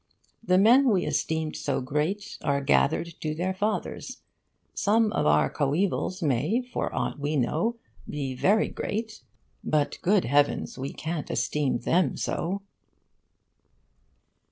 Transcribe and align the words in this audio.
The 0.43 0.57
men 0.57 0.89
we 0.89 1.05
esteemed 1.05 1.55
so 1.55 1.79
great 1.79 2.39
are 2.43 2.59
gathered 2.59 3.13
to 3.21 3.35
their 3.35 3.53
fathers. 3.53 4.17
Some 4.73 5.13
of 5.13 5.27
our 5.27 5.47
coevals 5.47 6.23
may, 6.23 6.59
for 6.63 6.91
aught 6.91 7.19
we 7.19 7.35
know, 7.35 7.75
be 8.09 8.33
very 8.33 8.67
great, 8.69 9.21
but 9.63 9.99
good 10.01 10.25
heavens! 10.25 10.75
we 10.75 10.91
can't 10.91 11.29
esteem 11.29 11.81
them 11.81 12.17
so. 12.17 12.63